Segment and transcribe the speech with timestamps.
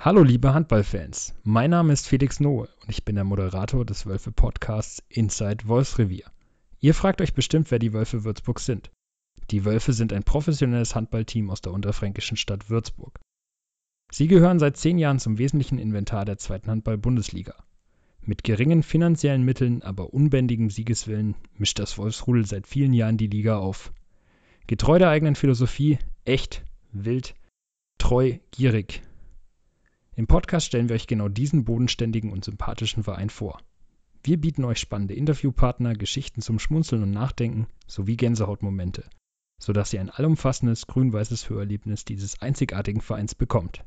[0.00, 4.30] Hallo liebe Handballfans, mein Name ist Felix Nohe und ich bin der Moderator des Wölfe
[4.30, 6.30] Podcasts Inside Wolfsrevier.
[6.78, 8.92] Ihr fragt euch bestimmt, wer die Wölfe Würzburg sind.
[9.50, 13.18] Die Wölfe sind ein professionelles Handballteam aus der unterfränkischen Stadt Würzburg.
[14.12, 17.56] Sie gehören seit zehn Jahren zum wesentlichen Inventar der zweiten Handball-Bundesliga.
[18.22, 23.58] Mit geringen finanziellen Mitteln, aber unbändigem Siegeswillen mischt das Wolfsrudel seit vielen Jahren die Liga
[23.58, 23.92] auf.
[24.68, 26.62] Getreu der eigenen Philosophie, echt,
[26.92, 27.34] wild,
[27.98, 29.02] treu, gierig,
[30.18, 33.60] im Podcast stellen wir euch genau diesen bodenständigen und sympathischen Verein vor.
[34.24, 39.08] Wir bieten euch spannende Interviewpartner, Geschichten zum Schmunzeln und Nachdenken sowie Gänsehautmomente,
[39.60, 43.84] sodass ihr ein allumfassendes grün-weißes Hörerlebnis dieses einzigartigen Vereins bekommt.